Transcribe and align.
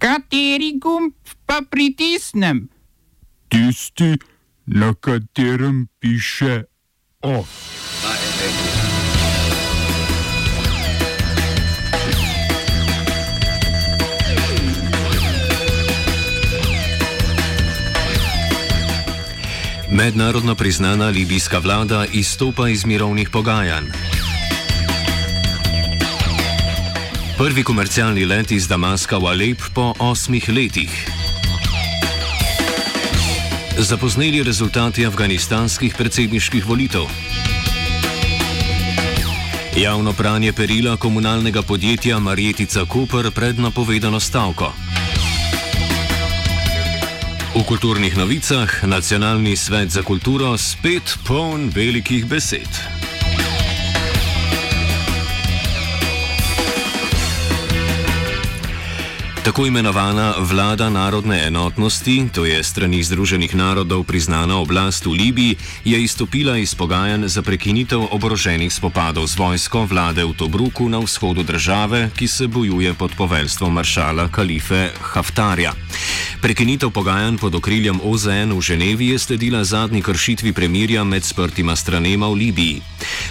Kateri 0.00 0.78
gumb 0.80 1.12
pa 1.44 1.60
pritisnem? 1.70 2.68
Tisti, 3.52 4.16
na 4.66 4.94
katerem 4.94 5.88
piše 6.00 6.64
OF. 7.20 7.48
Mednarodno 19.92 20.54
priznana 20.54 21.08
libijska 21.08 21.58
vlada 21.58 22.06
izstopa 22.12 22.68
iz 22.68 22.84
mirovnih 22.84 23.30
pogajanj. 23.30 23.84
Prvi 27.40 27.62
komercialni 27.64 28.26
let 28.28 28.50
iz 28.52 28.66
Damaska 28.68 29.16
v 29.16 29.24
Alep 29.32 29.62
po 29.72 29.94
osmih 29.98 30.44
letih. 30.52 30.92
Zapozneli 33.78 34.42
rezultati 34.44 35.06
afganistanskih 35.06 35.94
predsedniških 35.96 36.66
volitev. 36.68 37.08
Javno 39.76 40.12
pranje 40.12 40.52
perila 40.52 40.96
komunalnega 40.96 41.62
podjetja 41.62 42.18
Marjetica 42.18 42.84
Koper 42.84 43.30
pred 43.30 43.56
napovedano 43.56 44.20
stavko. 44.20 44.72
V 47.56 47.64
kulturnih 47.64 48.16
novicah 48.16 48.84
Nacionalni 48.84 49.56
svet 49.56 49.88
za 49.88 50.02
kulturo 50.02 50.58
spet 50.58 51.16
poln 51.24 51.72
velikih 51.74 52.26
besed. 52.26 52.68
Tako 59.44 59.66
imenovana 59.66 60.34
vlada 60.38 60.90
narodne 60.90 61.46
enotnosti, 61.46 62.28
to 62.34 62.44
je 62.44 62.60
strani 62.64 63.00
Združenih 63.00 63.54
narodov 63.56 64.04
priznana 64.04 64.60
oblast 64.60 65.06
v 65.06 65.16
Libiji, 65.16 65.56
je 65.84 66.02
izstopila 66.02 66.58
iz 66.60 66.74
pogajanj 66.74 67.24
za 67.24 67.42
prekinitev 67.42 68.04
oboroženih 68.12 68.68
spopadov 68.72 69.24
z 69.26 69.40
vojsko 69.40 69.88
vlade 69.88 70.24
v 70.24 70.36
Tobruku 70.36 70.88
na 70.88 71.00
vzhodu 71.00 71.42
države, 71.42 72.10
ki 72.16 72.28
se 72.28 72.46
bojuje 72.46 72.94
pod 72.94 73.16
poveljstvom 73.16 73.72
maršala 73.72 74.28
Kalife 74.28 74.92
Haftarja. 75.00 75.72
Prekinitev 76.40 76.90
pogajanj 76.90 77.36
pod 77.36 77.54
okriljem 77.54 78.00
OZN 78.00 78.56
v 78.56 78.60
Ženevi 78.60 79.06
je 79.12 79.18
sledila 79.18 79.60
zadnji 79.64 80.00
kršitvi 80.02 80.52
premirja 80.52 81.04
med 81.04 81.24
sprtima 81.24 81.76
stranema 81.76 82.28
v 82.28 82.34
Libiji. 82.34 82.80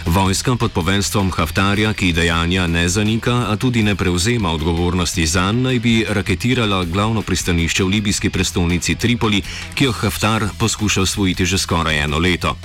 Vojska 0.06 0.56
pod 0.56 0.72
poveljstvom 0.72 1.32
Haftarja, 1.32 1.94
ki 1.94 2.14
dejanja 2.14 2.68
ne 2.68 2.86
zanika, 2.90 3.50
a 3.50 3.58
tudi 3.58 3.84
ne 3.84 3.96
prevzema 3.96 4.52
odgovornosti 4.52 5.26
za 5.26 5.52
nj, 5.52 5.62
naj 5.62 5.80
bi 5.80 6.06
raketirala 6.10 6.84
glavno 6.86 7.22
pristanišče 7.22 7.84
v 7.84 7.88
libijski 7.88 8.30
prestolnici 8.30 8.96
Tripoli, 8.96 9.42
ki 9.74 9.90
jo 9.90 9.92
Haftar 9.92 10.46
poskuša 10.60 11.02
osvojiti 11.02 11.46
že 11.46 11.58
skoraj 11.58 12.04
eno 12.04 12.20
leto. 12.20 12.56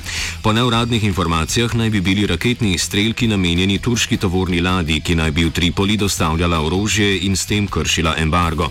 Po 0.42 0.52
neuradnih 0.52 1.04
informacijah 1.04 1.74
naj 1.74 1.90
bi 1.90 2.00
bili 2.00 2.26
raketni 2.26 2.74
izstrelki 2.74 3.26
namenjeni 3.26 3.78
turški 3.78 4.16
tovorni 4.16 4.60
ladji, 4.60 5.00
ki 5.00 5.14
naj 5.14 5.30
bi 5.30 5.44
v 5.44 5.50
Tripoli 5.50 5.96
dostavljala 5.96 6.60
orožje 6.60 7.18
in 7.24 7.36
s 7.36 7.46
tem 7.46 7.66
kršila 7.66 8.14
embargo. 8.18 8.68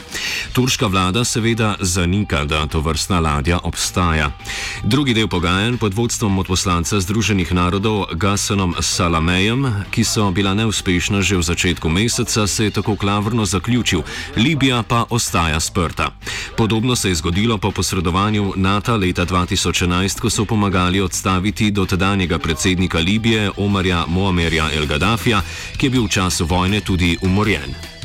Turška 0.54 0.88
vlada 0.88 1.26
seveda 1.26 1.63
zanika, 1.80 2.46
da 2.46 2.68
to 2.68 2.80
vrstna 2.80 3.20
ladja 3.20 3.60
obstaja. 3.64 4.32
Drugi 4.84 5.14
del 5.14 5.28
pogajanj 5.28 5.78
pod 5.78 5.94
vodstvom 5.94 6.40
odposlanca 6.40 7.00
Združenih 7.00 7.54
narodov 7.54 8.06
Gasanom 8.14 8.76
Salamejem, 8.80 9.68
ki 9.92 10.04
so 10.04 10.32
bila 10.32 10.54
neuspešna 10.54 11.22
že 11.22 11.38
v 11.38 11.44
začetku 11.44 11.90
meseca, 11.90 12.48
se 12.48 12.64
je 12.64 12.72
tako 12.72 12.96
klavrno 12.96 13.46
zaključil. 13.46 14.02
Libija 14.36 14.84
pa 14.84 15.06
ostaja 15.10 15.60
sprta. 15.60 16.12
Podobno 16.58 16.96
se 16.96 17.10
je 17.10 17.16
zgodilo 17.16 17.58
po 17.58 17.72
posredovanju 17.72 18.54
NATO 18.56 18.98
leta 18.98 19.26
2011, 19.26 20.20
ko 20.20 20.30
so 20.30 20.46
pomagali 20.46 21.02
odstaviti 21.02 21.72
dotedanjega 21.72 22.40
predsednika 22.40 23.00
Libije 23.00 23.52
Omarja 23.58 24.06
Moamerja 24.08 24.70
El 24.74 24.86
Gaddafija, 24.86 25.42
ki 25.78 25.86
je 25.86 25.90
bil 25.90 26.06
v 26.06 26.10
času 26.10 26.46
vojne 26.46 26.82
tudi 26.82 27.18
umorjen. 27.22 28.03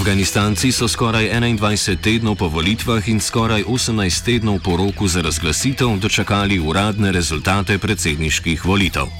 Afganistanci 0.00 0.72
so 0.72 0.88
skoraj 0.88 1.28
21 1.28 2.00
tednov 2.00 2.40
po 2.40 2.48
volitvah 2.48 3.04
in 3.12 3.20
skoraj 3.20 3.68
18 3.68 4.00
tednov 4.24 4.64
po 4.64 4.80
roku 4.80 5.04
za 5.04 5.20
razglasitev 5.20 6.00
dočakali 6.00 6.56
uradne 6.56 7.12
rezultate 7.12 7.76
predsedniških 7.76 8.64
volitev. 8.64 9.12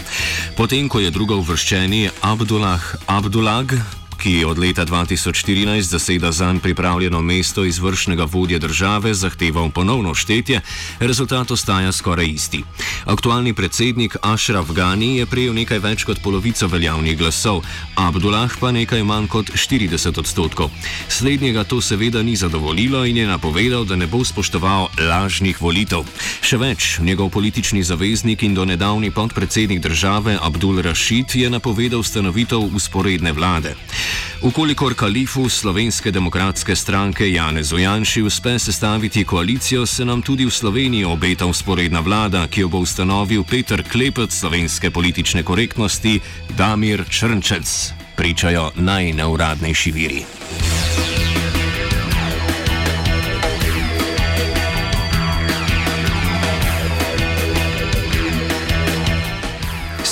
Potem, 0.56 0.88
ko 0.88 1.04
je 1.04 1.12
drugo 1.12 1.36
uvrščeni 1.36 2.08
Abdullah 2.24 2.80
Abdullah 3.06 3.99
ki 4.20 4.44
od 4.44 4.58
leta 4.58 4.84
2014 4.84 5.80
zaseda 5.80 6.32
zanj 6.32 6.58
pripravljeno 6.58 7.22
mesto 7.22 7.64
izvršnega 7.64 8.24
vodje 8.24 8.58
države, 8.58 9.14
zahteval 9.14 9.70
ponovno 9.70 10.14
štetje, 10.14 10.60
rezultat 11.00 11.50
ostaja 11.50 11.92
skoraj 11.92 12.26
isti. 12.26 12.62
Aktualni 13.04 13.54
predsednik 13.54 14.16
Ashraf 14.22 14.70
Ghani 14.70 15.16
je 15.16 15.26
prejel 15.26 15.54
nekaj 15.54 15.78
več 15.78 16.04
kot 16.04 16.20
polovico 16.22 16.68
veljavnih 16.68 17.16
glasov, 17.18 17.64
Abdullah 17.96 18.52
pa 18.60 18.72
nekaj 18.72 19.02
manj 19.02 19.28
kot 19.28 19.50
40 19.56 20.18
odstotkov. 20.18 20.70
Slednjega 21.08 21.64
to 21.64 21.80
seveda 21.80 22.22
ni 22.22 22.36
zadovoljilo 22.36 23.04
in 23.04 23.16
je 23.16 23.26
napovedal, 23.26 23.84
da 23.84 23.96
ne 23.96 24.06
bo 24.06 24.20
spoštoval 24.24 24.88
lažnih 24.98 25.62
volitev. 25.62 26.04
Še 26.44 26.60
več, 26.60 26.98
njegov 27.00 27.30
politični 27.30 27.82
zaveznik 27.82 28.42
in 28.42 28.54
donedavni 28.54 29.10
podpredsednik 29.10 29.80
države 29.80 30.36
Abdul 30.42 30.82
Rashid 30.82 31.34
je 31.34 31.50
napovedal 31.50 32.04
ustanovitev 32.04 32.68
usporedne 32.76 33.32
vlade. 33.32 33.76
Ukolikor 34.42 34.94
kalifu 34.94 35.48
Slovenske 35.48 36.10
demokratske 36.10 36.76
stranke 36.76 37.32
Janez 37.32 37.72
Ojanši 37.72 38.22
uspe 38.22 38.58
sestaviti 38.58 39.24
koalicijo, 39.24 39.86
se 39.86 40.04
nam 40.04 40.22
tudi 40.22 40.46
v 40.46 40.50
Sloveniji 40.50 41.04
obeta 41.04 41.46
usporedna 41.46 42.00
vlada, 42.00 42.46
ki 42.46 42.60
jo 42.60 42.68
bo 42.68 42.78
ustanovil 42.78 43.44
Peter 43.44 43.84
Klepet 43.92 44.32
slovenske 44.32 44.90
politične 44.90 45.42
korektnosti 45.42 46.20
Damir 46.56 47.04
Črnčec, 47.10 47.92
pričajo 48.16 48.70
najneuradnejši 48.76 49.92
viri. 49.92 50.24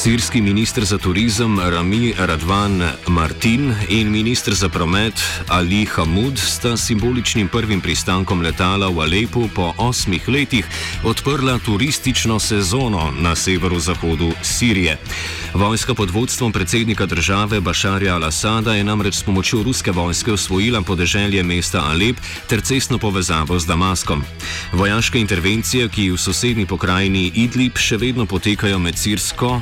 Sirski 0.08 0.41
ministr 0.41 0.84
za 0.84 0.98
turizem 0.98 1.60
Rami 1.60 2.14
Radvan 2.19 2.82
Martin 3.08 3.74
in 3.88 4.08
ministr 4.10 4.54
za 4.54 4.69
promet 4.69 5.12
Ali 5.48 5.84
Hamud 5.84 6.38
sta 6.38 6.76
simboličnim 6.76 7.48
prvim 7.48 7.80
pristankom 7.80 8.41
letala 8.42 8.88
v 8.88 9.00
Alepu 9.00 9.48
po 9.54 9.74
osmih 9.76 10.28
letih 10.28 10.64
odprla 11.04 11.58
turistično 11.58 12.38
sezono 12.38 13.12
na 13.20 13.36
severozahodu 13.36 14.32
Sirije. 14.42 14.96
Vojska 15.54 15.94
pod 15.94 16.10
vodstvom 16.10 16.52
predsednika 16.52 17.06
države 17.06 17.60
Bašarja 17.60 18.14
al-Assada 18.14 18.72
je 18.72 18.84
namreč 18.84 19.14
s 19.14 19.22
pomočjo 19.22 19.62
ruske 19.62 19.90
vojske 19.90 20.32
osvojila 20.32 20.82
podeželje 20.82 21.42
mesta 21.42 21.84
Alep 21.84 22.16
ter 22.48 22.60
cestno 22.60 22.98
povezavo 22.98 23.58
z 23.58 23.66
Damaskom. 23.66 24.25
Vojaške 24.72 25.20
intervencije, 25.20 25.88
ki 25.88 26.10
v 26.10 26.16
sosednji 26.16 26.66
pokrajini 26.66 27.32
Idlib 27.34 27.76
še 27.76 27.96
vedno 27.96 28.26
potekajo 28.26 28.78
med 28.78 28.98
Sirsko, 28.98 29.60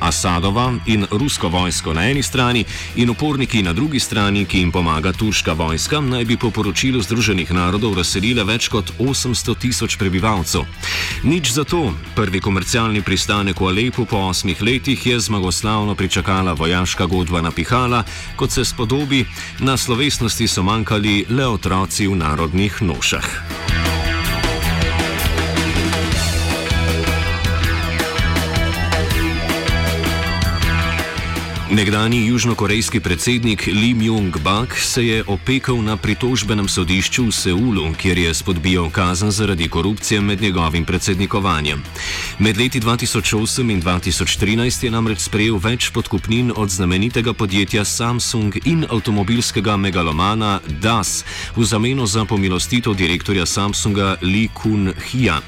Asadova 0.00 0.72
in 0.86 1.06
rusko 1.10 1.48
vojsko 1.48 1.94
na 1.94 2.08
eni 2.10 2.22
strani 2.22 2.64
in 2.96 3.10
uporniki 3.10 3.62
na 3.62 3.72
drugi 3.72 4.00
strani, 4.00 4.44
ki 4.44 4.58
jim 4.58 4.72
pomaga 4.72 5.12
turška 5.12 5.52
vojska, 5.52 6.00
naj 6.00 6.24
bi 6.24 6.36
po 6.36 6.50
poročilu 6.50 7.02
Združenih 7.02 7.52
narodov 7.52 7.94
razselile 7.96 8.44
več 8.44 8.68
kot 8.68 8.92
800 8.98 9.54
tisoč 9.58 9.96
prebivalcev. 9.96 10.66
Nič 11.22 11.52
za 11.54 11.64
to, 11.64 11.94
prvi 12.14 12.40
komercialni 12.40 13.02
pristanek 13.02 13.60
v 13.60 13.70
Alepu 13.70 14.06
po 14.06 14.26
osmih 14.28 14.62
letih 14.62 15.06
je 15.06 15.20
zmagoslavno 15.20 15.94
pričakala 15.94 16.52
vojaška 16.52 17.06
godba 17.06 17.40
na 17.40 17.50
Pihala, 17.50 18.04
kot 18.36 18.50
se 18.50 18.64
spodobi, 18.64 19.24
na 19.58 19.76
slovesnosti 19.76 20.48
so 20.48 20.62
manjkali 20.62 21.26
le 21.30 21.46
otroci 21.46 22.06
v 22.06 22.16
narodnih 22.16 22.82
nošah. 22.82 24.01
Nekdani 31.72 32.26
južnokorejski 32.26 33.00
predsednik 33.00 33.66
Lee 33.66 33.94
Myung-bak 33.96 34.76
se 34.76 35.06
je 35.06 35.24
opekel 35.26 35.80
na 35.82 35.96
pritožbenem 35.96 36.68
sodišču 36.68 37.24
v 37.24 37.32
Seulu, 37.32 37.94
kjer 37.96 38.18
je 38.18 38.34
spodbijal 38.34 38.90
kazen 38.90 39.30
zaradi 39.30 39.68
korupcije 39.68 40.20
med 40.20 40.42
njegovim 40.42 40.84
predsednikovanjem. 40.84 41.82
Med 42.38 42.58
leti 42.58 42.80
2008 42.80 43.72
in 43.72 43.82
2013 43.82 44.84
je 44.84 44.90
namreč 44.90 45.18
sprejel 45.24 45.56
več 45.56 45.88
podkupnin 45.90 46.52
od 46.56 46.68
znamenitega 46.68 47.32
podjetja 47.32 47.84
Samsung 47.84 48.52
in 48.64 48.84
avtomobilskega 48.90 49.76
megalomana 49.76 50.60
DAS 50.68 51.24
v 51.56 51.64
zameno 51.64 52.06
za 52.06 52.24
pomilostitev 52.24 52.94
direktorja 52.94 53.46
Samsunga 53.46 54.16
Lee 54.20 54.52
Kun-hija. 54.52 55.40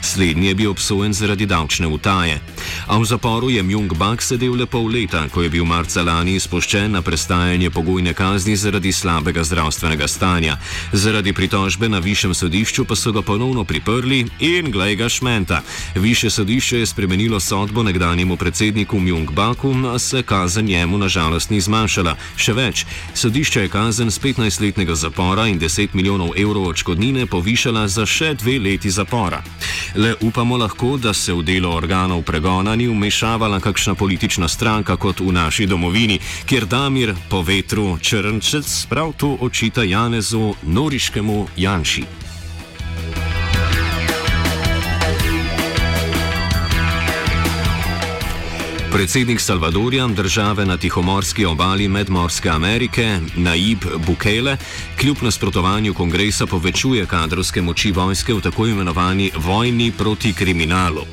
Slednji 0.00 0.46
je 0.46 0.54
bil 0.54 0.70
obsojen 0.70 1.12
zaradi 1.12 1.46
davčne 1.46 1.86
utaje. 1.86 2.40
A 2.86 2.98
v 2.98 3.04
zaporu 3.04 3.50
je 3.50 3.62
Mjung 3.62 3.94
Bak 3.94 4.22
sedel 4.22 4.54
le 4.54 4.66
pol 4.66 4.86
leta, 4.86 5.28
ko 5.28 5.42
je 5.42 5.50
bil 5.50 5.64
marca 5.72 6.02
lani 6.02 6.34
izpuščen 6.36 6.92
na 6.92 7.00
prestajanje 7.02 7.70
pogojne 7.70 8.12
kazni 8.14 8.56
zaradi 8.56 8.92
slabega 8.92 9.44
zdravstvenega 9.44 10.08
stanja. 10.08 10.56
Zaradi 10.92 11.32
pritožbe 11.32 11.88
na 11.88 11.98
višjem 11.98 12.34
sodišču 12.34 12.84
pa 12.84 12.96
so 12.96 13.12
ga 13.12 13.22
ponovno 13.22 13.64
priprli 13.64 14.26
in 14.40 14.70
glej 14.70 14.96
ga 14.96 15.08
šmenta. 15.08 15.62
Više 15.94 16.30
sodišče 16.30 16.78
je 16.78 16.86
spremenilo 16.86 17.40
sodbo 17.40 17.82
nekdanjemu 17.82 18.36
predsedniku 18.36 19.00
Mjung 19.00 19.30
Baku, 19.30 19.74
a 19.94 19.98
se 19.98 20.22
kazen 20.22 20.64
njemu 20.64 20.98
nažalost 20.98 21.50
ni 21.50 21.60
zmanjšala. 21.60 22.16
Še 22.36 22.52
več, 22.52 22.84
sodišče 23.14 23.64
je 23.64 23.72
kazen 23.72 24.10
z 24.10 24.20
15-letnega 24.20 24.94
zapora 24.94 25.46
in 25.48 25.60
10 25.60 25.96
milijonov 25.96 26.36
evrov 26.36 26.68
odškodnine 26.74 27.26
povišala 27.26 27.86
za 27.88 28.06
še 28.06 28.34
dve 28.34 28.58
leti 28.58 28.90
zapora. 28.90 29.40
Le 29.96 30.14
upamo 30.20 30.56
lahko, 30.56 30.96
da 30.96 31.14
se 31.14 31.32
v 31.32 31.42
delo 31.42 31.72
organov 31.76 32.22
pregona 32.28 32.76
ni 32.76 32.88
umešavala 32.88 33.60
kakšna 33.60 33.94
politična 33.94 34.48
stranka 34.48 34.96
kot 34.96 35.20
v 35.20 35.32
naši 35.32 35.61
domovini, 35.66 36.18
kjer 36.46 36.66
Damir 36.66 37.14
po 37.30 37.42
vetru 37.42 37.98
črnčec 37.98 38.86
prav 38.88 39.12
to 39.16 39.36
očita 39.40 39.82
Janezu 39.82 40.54
Noriškemu 40.62 41.46
Janši. 41.56 42.04
Predsednik 48.92 49.40
Salvadorja, 49.40 50.06
države 50.06 50.66
na 50.66 50.76
tihomorski 50.76 51.46
obali 51.46 51.88
Medmorske 51.88 52.48
Amerike, 52.48 53.18
Naib 53.36 53.78
Bukele, 54.06 54.56
kljub 55.00 55.16
nasprotovanju 55.22 55.94
kongresa 55.94 56.46
povečuje 56.46 57.06
kadrovske 57.06 57.62
moči 57.62 57.92
vojske 57.92 58.34
v 58.34 58.40
tako 58.40 58.66
imenovani 58.66 59.30
vojni 59.36 59.92
proti 59.98 60.32
kriminalu. 60.32 61.06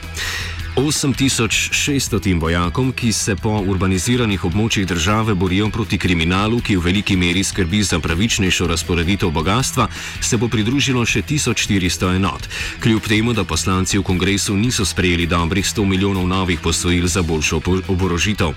8600 0.79 2.39
vojakom, 2.39 2.91
ki 2.91 3.11
se 3.13 3.35
po 3.35 3.49
urbaniziranih 3.67 4.45
območjih 4.45 4.85
države 4.87 5.33
borijo 5.35 5.67
proti 5.69 5.97
kriminalu, 5.97 6.61
ki 6.63 6.77
v 6.77 6.83
veliki 6.85 7.17
meri 7.19 7.43
skrbi 7.43 7.83
za 7.83 7.99
pravičnejšo 7.99 8.67
razporeditev 8.67 9.29
bogatstva, 9.29 9.87
se 10.21 10.37
bo 10.37 10.47
pridružilo 10.47 11.03
še 11.05 11.21
1400 11.21 12.15
enot. 12.15 12.47
Kljub 12.79 13.07
temu, 13.07 13.33
da 13.33 13.43
poslanci 13.43 13.97
v 13.99 14.03
kongresu 14.07 14.55
niso 14.55 14.85
sprejeli 14.85 15.27
dobrih 15.27 15.65
100 15.65 15.85
milijonov 15.85 16.27
novih 16.27 16.59
posojil 16.63 17.07
za 17.07 17.21
boljšo 17.21 17.61
oborožitev. 17.87 18.55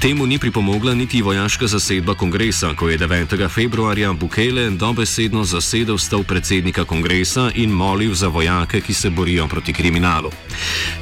Temu 0.00 0.26
ni 0.26 0.38
pripomogla 0.38 0.94
niti 0.94 1.22
vojaška 1.22 1.66
zasedba 1.66 2.14
kongresa, 2.14 2.74
ko 2.76 2.88
je 2.88 2.98
9. 2.98 3.48
februarja 3.48 4.12
Bukele 4.12 4.70
dobesedno 4.70 5.44
zasedel 5.44 5.98
stol 5.98 6.28
predsednika 6.28 6.84
kongresa 6.84 7.50
in 7.54 7.70
molil 7.70 8.14
za 8.14 8.28
vojake, 8.28 8.80
ki 8.80 8.94
se 8.94 9.10
borijo 9.10 9.48
proti 9.48 9.72
kriminalu. 9.72 10.30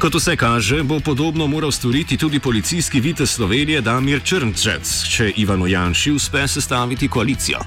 Kot 0.02 0.14
vse 0.14 0.36
kaže, 0.36 0.82
bo 0.82 0.98
podobno 1.00 1.46
moral 1.46 1.70
storiti 1.72 2.16
tudi 2.16 2.40
policijski 2.40 3.00
vitez 3.00 3.30
Slovenije 3.30 3.80
Damir 3.80 4.18
Črnčec, 4.24 4.90
če 5.06 5.30
Ivano 5.36 5.66
Janši 5.66 6.10
uspe 6.10 6.48
sestaviti 6.48 7.08
koalicijo. 7.08 7.62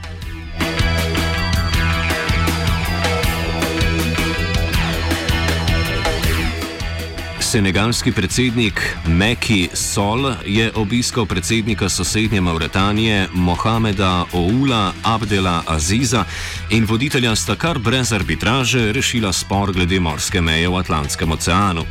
Senegalski 7.56 8.12
predsednik 8.12 8.98
Meki 9.08 9.70
Sol 9.74 10.34
je 10.46 10.72
obiskal 10.76 11.26
predsednika 11.26 11.90
sosednje 11.90 12.42
Mauretanije 12.42 13.28
Mohameda 13.34 14.26
Oula 14.34 14.94
Abdela 15.04 15.64
Aziza 15.68 16.26
in 16.70 16.86
voditelja 16.86 17.36
sta 17.36 17.56
kar 17.56 17.80
brez 17.80 18.14
arbitraže 18.14 18.92
rešila 18.92 19.34
spor 19.34 19.74
glede 19.74 20.00
morske 20.00 20.42
meje 20.42 20.70
v 20.70 20.76
Atlantskem 20.76 21.32
oceanu. 21.32 21.86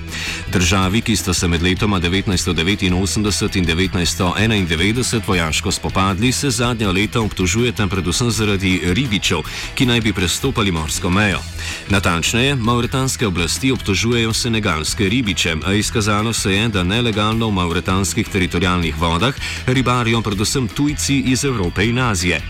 Državi, 0.52 1.00
ki 1.00 1.16
sta 1.16 1.34
se 1.34 1.49
med 1.49 1.62
letoma 1.62 2.00
1989 2.00 2.87
in 2.87 2.94
1991 2.94 5.20
vojaško 5.26 5.72
spopadli, 5.72 6.32
se 6.32 6.50
zadnja 6.50 6.90
leta 6.90 7.20
obtožujeta 7.20 7.87
predvsem 7.87 8.31
zaradi 8.31 8.81
ribičev, 8.84 9.38
ki 9.75 9.87
naj 9.87 10.00
bi 10.00 10.12
prestopali 10.12 10.72
morsko 10.72 11.11
mejo. 11.11 11.38
Natančneje, 11.88 12.55
mauretanske 12.55 13.26
oblasti 13.26 13.72
obtožujejo 13.72 14.32
senegalske 14.32 15.08
ribiče, 15.08 15.54
a 15.65 15.73
izkazalo 15.73 16.33
se 16.33 16.53
je, 16.55 16.69
da 16.69 16.83
nelegalno 16.83 17.49
v 17.49 17.53
mauretanskih 17.53 18.29
teritorijalnih 18.29 18.97
vodah 18.99 19.35
ribarijo 19.67 20.23
predvsem 20.23 20.69
tujci 20.69 21.19
iz 21.27 21.45
Evrope 21.45 21.87
in 21.87 21.99
Azije. 21.99 22.41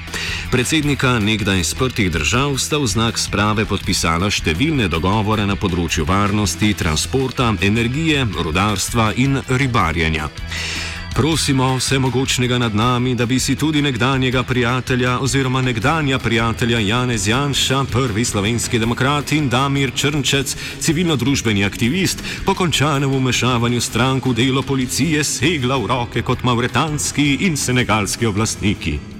Predsednika 0.50 1.18
nekdaj 1.18 1.64
sprtih 1.64 2.10
držav 2.10 2.58
sta 2.58 2.78
v 2.78 2.86
znak 2.86 3.18
sprave 3.18 3.64
podpisala 3.64 4.30
številne 4.30 4.88
dogovore 4.88 5.46
na 5.46 5.56
področju 5.56 6.06
varnosti, 6.06 6.74
transporta, 6.74 7.54
energije, 7.60 8.26
rudarstva 8.38 9.12
in 9.16 9.40
ribarjenja. 9.48 10.30
Prosimo 11.14 11.76
vsemogočnega 11.76 12.58
nad 12.58 12.74
nami, 12.74 13.14
da 13.14 13.26
bi 13.26 13.38
si 13.38 13.56
tudi 13.56 13.82
nekdanjega 13.82 14.42
prijatelja 14.42 15.18
oziroma 15.18 15.62
nekdanja 15.62 16.18
prijatelja 16.18 16.78
Janez 16.78 17.28
Janša, 17.28 17.84
prvi 17.92 18.24
slovenski 18.24 18.78
demokrat 18.78 19.32
in 19.32 19.48
Damir 19.48 19.92
Črnčec, 19.94 20.56
civilno-družbeni 20.80 21.64
aktivist, 21.64 22.24
po 22.44 22.54
končanem 22.54 23.14
umešavanju 23.14 23.80
strank 23.80 24.26
v 24.26 24.34
delo 24.34 24.62
policije 24.62 25.24
segla 25.24 25.76
v 25.76 25.86
roke 25.86 26.22
kot 26.22 26.42
mauretanski 26.42 27.46
in 27.46 27.56
senegalski 27.56 28.26
oblastniki. 28.26 29.13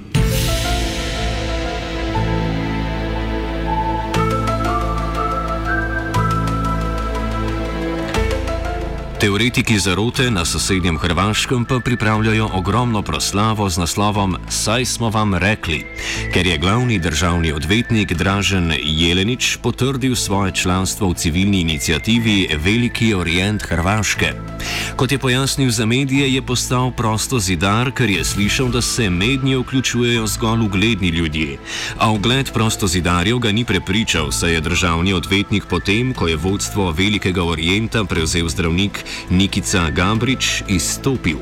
Teoretiki 9.24 9.78
zarote 9.78 10.28
na 10.30 10.44
sosednjem 10.44 10.98
Hrvaškem 10.98 11.64
pa 11.64 11.78
pripravljajo 11.80 12.50
ogromno 12.52 13.02
proslavo 13.02 13.70
z 13.70 13.78
naslovom 13.78 14.36
Saj 14.48 14.84
smo 14.84 15.10
vam 15.10 15.34
rekli, 15.34 15.86
ker 16.32 16.46
je 16.46 16.58
glavni 16.58 16.98
državni 16.98 17.52
odvetnik 17.52 18.12
Dražen 18.12 18.72
Jelenič 18.82 19.56
potrdil 19.62 20.16
svoje 20.16 20.52
članstvo 20.52 21.08
v 21.08 21.14
civilni 21.14 21.60
inicijativi 21.60 22.48
Veliki 22.64 23.14
Orient 23.14 23.62
Hrvaške. 23.62 24.32
Kot 24.96 25.12
je 25.12 25.18
pojasnil 25.18 25.70
za 25.70 25.86
medije, 25.86 26.34
je 26.34 26.42
postal 26.42 26.90
prosto 26.90 27.38
zidar, 27.38 27.92
ker 27.92 28.10
je 28.10 28.24
slišal, 28.24 28.68
da 28.68 28.82
se 28.82 29.10
mednje 29.10 29.56
vključujejo 29.58 30.26
zgolj 30.26 30.60
ugledni 30.60 31.08
ljudje. 31.08 31.58
A 31.98 32.10
ugled 32.10 32.52
prosto 32.52 32.86
zidarjev 32.86 33.38
ga 33.38 33.52
ni 33.52 33.64
prepričal, 33.64 34.32
saj 34.32 34.52
je 34.52 34.60
državni 34.60 35.12
odvetnik 35.12 35.64
potem, 35.64 36.14
ko 36.14 36.28
je 36.28 36.36
vodstvo 36.36 36.90
Velikega 36.92 37.44
Orienta 37.44 38.04
prevzel 38.04 38.48
zdravnik 38.48 39.04
Nikica 39.30 39.90
Gabrič 39.90 40.62
izstopil. 40.68 41.36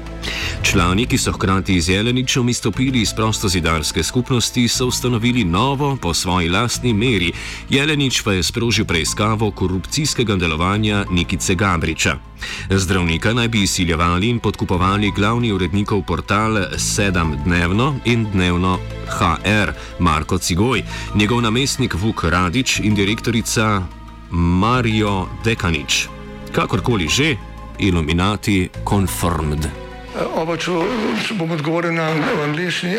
Člani, 0.63 1.07
ki 1.07 1.19
so 1.19 1.33
hkrati 1.33 1.81
z 1.81 1.89
Jeleničem 1.89 2.49
izstopili 2.49 3.01
iz 3.03 3.13
prostozidarske 3.13 4.03
skupnosti, 4.03 4.69
so 4.69 4.87
ustanovili 4.87 5.45
novo 5.45 5.97
po 5.97 6.15
svoji 6.15 6.49
lastni 6.49 6.95
meri. 6.95 7.33
Jelenič 7.71 8.23
pa 8.23 8.33
je 8.33 8.43
sprožil 8.43 8.85
preiskavo 8.85 9.51
korupcijskega 9.51 10.37
delovanja 10.37 11.05
Nikice 11.11 11.55
Gabriča. 11.55 12.17
Zdravnika 12.71 13.33
naj 13.33 13.49
bi 13.49 13.63
izsiljevali 13.63 14.29
in 14.29 14.39
podkupovali 14.39 15.13
glavni 15.17 15.53
urednikov 15.53 16.03
portal 16.03 16.59
Sedem 16.77 17.37
dnevno 17.45 17.95
in 18.05 18.27
dnevno 18.33 18.79
HR 19.19 19.73
Marko 19.99 20.39
Cigoj, 20.39 20.83
njegov 21.15 21.43
namestnik 21.43 21.95
Vuk 21.95 22.25
Radič 22.25 22.81
in 22.81 22.95
direktorica 22.95 23.83
Marijo 24.31 25.29
Dekanič. 25.45 26.09
Kakorkoli 26.53 27.09
že, 27.09 27.37
Illuminati 27.79 28.71
confirmed. 28.85 29.71
Oba, 30.37 30.57
če, 30.61 30.75
če 31.25 31.37
bom 31.39 31.55
odgovoril 31.57 31.95
na 31.97 32.11
angliški. 32.45 32.99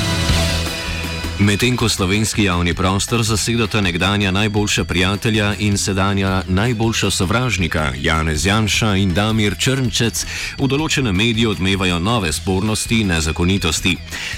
Medtem 1.41 1.73
ko 1.77 1.89
slovenski 1.89 2.43
javni 2.43 2.73
prostor 2.73 3.23
zasedata 3.23 3.81
nekdanja 3.81 4.31
najboljša 4.31 4.83
prijatelja 4.83 5.55
in 5.59 5.77
sedanja 5.77 6.43
najboljša 6.47 7.09
sovražnika 7.09 7.93
Janez 7.97 8.45
Janša 8.45 8.95
in 8.95 9.13
Damir 9.13 9.55
Črnčec, 9.57 10.25
v 10.59 10.67
določenem 10.69 11.17
mediju 11.17 11.49
odmevajo 11.49 11.97
nove 11.99 12.29
spornosti 12.33 12.99
in 13.01 13.09
nezakonitosti. 13.15 13.95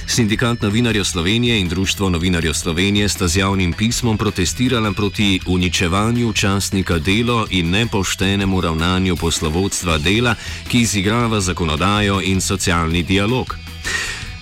Sindikat 0.08 0.64
novinarjev 0.64 1.04
Slovenije 1.04 1.60
in 1.60 1.68
Društvo 1.68 2.10
novinarjev 2.10 2.54
Slovenije 2.54 3.10
sta 3.10 3.28
z 3.28 3.44
javnim 3.44 3.74
pismom 3.74 4.18
protestirala 4.18 4.94
proti 4.94 5.42
uničevanju 5.46 6.34
časnika 6.34 7.00
delo 7.04 7.44
in 7.50 7.70
nepoštenemu 7.70 8.62
ravnanju 8.62 9.16
poslovodstva 9.16 9.98
dela, 9.98 10.36
ki 10.72 10.88
izigrava 10.88 11.42
zakonodajo 11.42 12.22
in 12.24 12.42
socialni 12.42 13.04
dialog. 13.04 13.58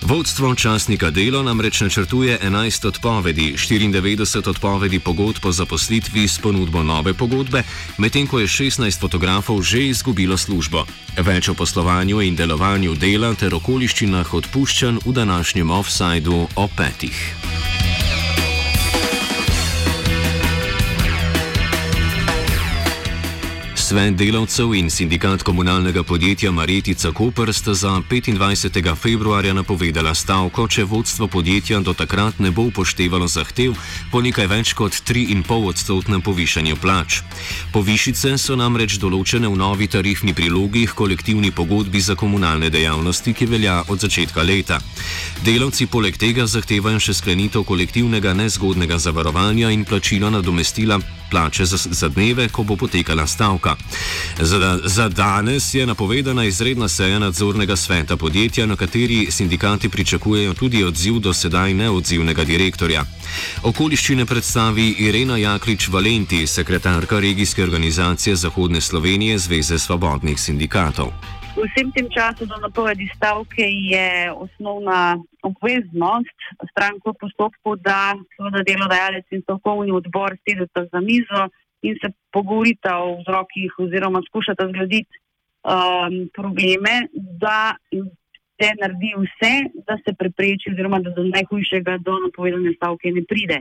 Vodstvo 0.02 0.54
časnika 0.54 1.10
Delo 1.10 1.42
namreč 1.42 1.80
načrtuje 1.80 2.38
11 2.42 2.86
odpovedi, 2.86 3.54
94 3.54 4.48
odpovedi 4.48 4.98
pogodb 4.98 5.46
o 5.46 5.52
zaposlitvi 5.52 6.28
s 6.28 6.38
ponudbo 6.38 6.82
nove 6.82 7.14
pogodbe, 7.14 7.62
medtem 7.98 8.26
ko 8.26 8.38
je 8.38 8.46
16 8.46 9.00
fotografov 9.00 9.62
že 9.62 9.94
izgubilo 9.94 10.36
službo. 10.36 10.84
Več 11.18 11.48
o 11.48 11.54
poslovanju 11.54 12.20
in 12.20 12.36
delovanju 12.36 12.94
dela 12.94 13.34
ter 13.34 13.54
okoliščinah 13.54 14.34
odpuščanj 14.34 15.06
v 15.06 15.12
današnjem 15.12 15.70
offsajdu 15.70 16.48
o 16.56 16.68
petih. 16.76 17.61
Svet 23.92 24.14
delavcev 24.16 24.70
in 24.74 24.86
sindikat 24.90 25.42
komunalnega 25.42 26.02
podjetja 26.02 26.50
Maretica 26.50 27.10
Koper 27.12 27.52
sta 27.52 27.74
za 27.74 27.90
25. 28.10 28.96
februarja 28.96 29.52
napovedala 29.52 30.14
stavko, 30.14 30.64
če 30.68 30.86
vodstvo 30.88 31.28
podjetja 31.28 31.80
do 31.84 31.92
takrat 31.92 32.40
ne 32.40 32.50
bo 32.50 32.62
upoštevalo 32.70 33.28
zahtev 33.28 33.76
po 34.08 34.22
nekaj 34.24 34.48
več 34.48 34.72
kot 34.72 34.96
3,5 34.96 35.68
odstotnem 35.68 36.24
povišanju 36.24 36.80
plač. 36.80 37.20
Povišice 37.76 38.38
so 38.40 38.56
namreč 38.56 38.96
določene 38.96 39.52
v 39.52 39.60
novi 39.60 39.90
tarifni 39.92 40.32
prilogi 40.32 40.86
k 40.88 40.96
kolektivni 40.96 41.52
pogodbi 41.52 42.00
za 42.00 42.16
komunalne 42.16 42.72
dejavnosti, 42.72 43.36
ki 43.36 43.44
velja 43.46 43.82
od 43.92 44.00
začetka 44.00 44.40
leta. 44.40 44.80
Delavci 45.44 45.84
poleg 45.84 46.16
tega 46.16 46.48
zahtevajo 46.48 46.96
še 46.96 47.20
sklenitev 47.20 47.68
kolektivnega 47.68 48.32
nezgodnega 48.40 48.96
zavarovanja 48.96 49.68
in 49.68 49.84
plačilo 49.84 50.32
nadomestila 50.32 50.96
plače 51.32 51.64
za, 51.64 51.78
za 51.90 52.08
dneve, 52.08 52.48
ko 52.48 52.62
bo 52.62 52.76
potekala 52.76 53.26
stavka. 53.26 53.76
Za, 54.40 54.78
za 54.84 55.08
danes 55.08 55.74
je 55.74 55.86
napovedana 55.86 56.44
izredna 56.44 56.88
seja 56.88 57.18
nadzornega 57.18 57.76
sveta 57.76 58.16
podjetja, 58.16 58.66
na 58.66 58.76
kateri 58.76 59.30
sindikati 59.30 59.88
pričakujejo 59.88 60.54
tudi 60.54 60.84
odziv 60.84 61.18
do 61.18 61.32
sedaj 61.32 61.74
neodzivnega 61.74 62.44
direktorja. 62.44 63.04
Okoliščine 63.62 64.26
predstavi 64.26 64.90
Irena 64.98 65.36
Jaklič 65.36 65.88
Valenti, 65.88 66.46
sekretarka 66.46 67.20
regijske 67.20 67.62
organizacije 67.62 68.36
Zahodne 68.36 68.80
Slovenije 68.80 69.38
Zveze 69.38 69.78
svobodnih 69.78 70.40
sindikatov. 70.40 71.41
V 71.52 71.68
vsem 71.68 71.92
tem 71.92 72.08
času 72.08 72.48
do 72.48 72.56
napovedi 72.56 73.04
stavke 73.12 73.60
je 73.60 74.32
osnovna 74.32 75.20
obveznost 75.44 76.38
stranke 76.72 77.12
v 77.12 77.20
postopku, 77.20 77.76
da 77.76 78.16
seveda 78.32 78.64
delodajalec 78.64 79.28
in 79.36 79.44
stavkovni 79.44 79.92
odbor 79.92 80.32
sedeta 80.48 80.88
za 80.88 81.00
mizo 81.04 81.52
in 81.84 81.92
se 82.00 82.08
pogovorita 82.32 82.96
o 83.04 83.20
vzrokih 83.20 83.68
oziroma 83.84 84.24
skušata 84.28 84.64
zgraditi 84.72 85.12
um, 85.12 86.32
probleme, 86.32 87.12
da 87.44 87.76
se 88.56 88.68
naredi 88.80 89.12
vse, 89.20 89.54
da 89.84 90.00
se 90.00 90.16
prepreči 90.16 90.72
oziroma 90.72 91.04
da 91.04 91.12
do 91.12 91.28
najhujšega 91.36 92.00
do 92.00 92.16
napovedane 92.24 92.72
stavke 92.80 93.12
ne 93.12 93.28
pride. 93.28 93.60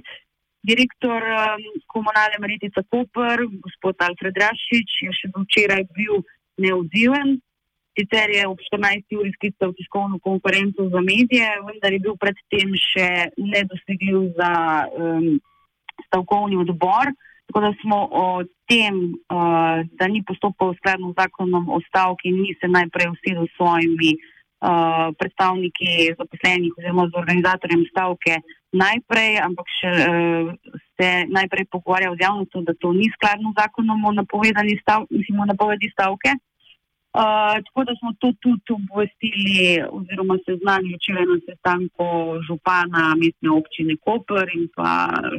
Direktor 0.63 1.19
um, 1.27 1.69
komunalne 1.91 2.39
Maritica 2.39 2.87
Koper, 2.87 3.43
gospod 3.51 3.99
Alfred 3.99 4.35
Rašič, 4.37 4.89
je 5.03 5.11
še 5.11 5.35
do 5.35 5.43
včeraj 5.43 5.89
bil 5.91 6.23
neodziven. 6.55 7.41
Sicer 8.01 8.29
je 8.33 8.47
ob 8.47 8.57
14. 8.57 9.13
uri 9.19 9.31
sklical 9.37 9.73
tiskovno 9.77 10.17
konferenco 10.19 10.89
za 10.89 11.01
medije, 11.01 11.45
vendar 11.67 11.93
je 11.93 11.99
bil 12.01 12.15
predtem 12.17 12.73
še 12.73 13.29
nedosegljiv 13.37 14.33
za 14.39 14.53
um, 14.89 15.27
stavkovni 16.07 16.57
odbor. 16.57 17.13
Tako 17.45 17.61
da 17.61 17.71
smo 17.81 17.97
o 18.09 18.25
tem, 18.65 18.97
uh, 19.29 19.85
da 19.99 20.07
ni 20.09 20.23
postopal 20.25 20.73
skladno 20.79 21.13
z 21.13 21.21
zakonom 21.21 21.69
o 21.69 21.77
stavki, 21.89 22.33
ni 22.33 22.55
se 22.57 22.67
najprej 22.67 23.11
usedel 23.13 23.45
s 23.45 23.53
svojimi 23.59 24.11
uh, 24.17 25.13
predstavniki 25.19 26.15
zaposlenih 26.17 26.73
oziroma 26.77 27.05
z 27.11 27.21
organizatorjem 27.21 27.85
stavke 27.91 28.41
najprej, 28.73 29.41
ampak 29.45 29.67
še 29.77 29.91
uh, 29.93 30.53
se 30.97 31.09
najprej 31.29 31.69
pogovarjal 31.69 32.17
z 32.17 32.25
javnostjo, 32.25 32.65
da 32.65 32.73
to 32.81 32.97
ni 32.97 33.13
skladno 33.13 33.53
z 33.53 33.61
zakonom 33.61 34.09
o 34.09 34.15
napovedani 34.23 34.79
stavki, 34.81 35.21
mislim, 35.21 35.43
o 35.43 35.51
napovedi 35.53 35.91
stavke. 35.93 36.39
Uh, 37.13 37.55
tako 37.65 37.83
da 37.83 37.93
smo 37.99 38.09
to 38.19 38.33
tudi 38.41 38.69
obvestili, 38.79 39.83
oziroma 39.97 40.37
seznanili 40.47 40.95
včeraj 40.95 41.25
na 41.33 41.37
sestanku 41.47 42.05
župana 42.47 43.03
mestne 43.21 43.49
občine 43.59 43.93
Koper 44.05 44.47
in 44.55 44.69
pa 44.75 44.91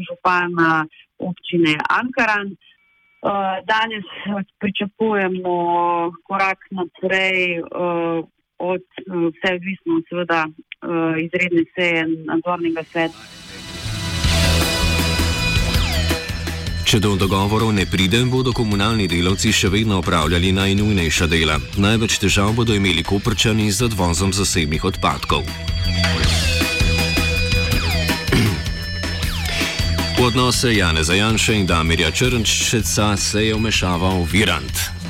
župana 0.06 0.86
občine 1.18 1.72
Ankaran. 2.00 2.48
Uh, 2.52 3.56
danes 3.72 4.06
pričakujemo 4.60 5.54
korak 6.28 6.60
naprej 6.70 7.60
uh, 7.60 8.18
od 8.58 8.84
vse 9.28 9.48
odvisno, 9.58 9.92
seveda, 10.08 10.40
uh, 10.48 11.14
izredne 11.24 11.64
seje 11.74 12.02
nadzornega 12.28 12.82
sveta. 12.82 13.41
Če 16.92 16.98
do 17.00 17.14
dogovorov 17.16 17.70
ne 17.72 17.86
pride, 17.88 18.18
bodo 18.28 18.52
komunalni 18.52 19.06
delavci 19.08 19.48
še 19.48 19.70
vedno 19.72 19.96
opravljali 20.02 20.50
najnujnejša 20.52 21.24
dela. 21.24 21.56
Največ 21.80 22.18
težav 22.20 22.52
bodo 22.52 22.76
imeli 22.76 23.00
koprčani 23.00 23.70
z 23.72 23.86
odvozom 23.88 24.28
zasebnih 24.36 24.84
odpadkov. 24.84 25.40
V 30.18 30.20
odnose 30.20 30.76
Jane 30.76 31.00
Zajanše 31.00 31.56
in 31.56 31.64
Damirja 31.64 32.12
Črnčeca 32.12 33.16
se 33.16 33.48
je 33.48 33.56
vmešaval 33.56 34.28
Virant. 34.28 34.92